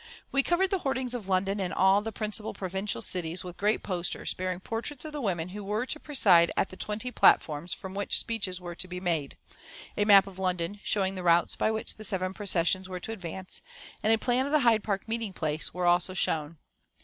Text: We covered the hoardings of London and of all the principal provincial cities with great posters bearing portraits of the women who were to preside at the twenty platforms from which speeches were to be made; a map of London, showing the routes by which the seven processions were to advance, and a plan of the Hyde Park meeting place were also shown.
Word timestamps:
We 0.31 0.41
covered 0.41 0.71
the 0.71 0.79
hoardings 0.79 1.13
of 1.13 1.27
London 1.29 1.59
and 1.59 1.71
of 1.73 1.77
all 1.77 2.01
the 2.01 2.11
principal 2.11 2.55
provincial 2.55 3.03
cities 3.03 3.43
with 3.43 3.55
great 3.55 3.83
posters 3.83 4.33
bearing 4.33 4.59
portraits 4.59 5.05
of 5.05 5.13
the 5.13 5.21
women 5.21 5.49
who 5.49 5.63
were 5.63 5.85
to 5.85 5.99
preside 5.99 6.51
at 6.57 6.69
the 6.69 6.75
twenty 6.75 7.11
platforms 7.11 7.71
from 7.71 7.93
which 7.93 8.17
speeches 8.17 8.59
were 8.59 8.73
to 8.73 8.87
be 8.87 8.99
made; 8.99 9.37
a 9.95 10.03
map 10.03 10.25
of 10.25 10.39
London, 10.39 10.79
showing 10.83 11.13
the 11.13 11.21
routes 11.21 11.55
by 11.55 11.69
which 11.69 11.97
the 11.97 12.03
seven 12.03 12.33
processions 12.33 12.89
were 12.89 12.99
to 12.99 13.11
advance, 13.11 13.61
and 14.01 14.11
a 14.11 14.17
plan 14.17 14.47
of 14.47 14.51
the 14.51 14.61
Hyde 14.61 14.83
Park 14.83 15.07
meeting 15.07 15.33
place 15.33 15.71
were 15.71 15.85
also 15.85 16.15
shown. 16.15 16.57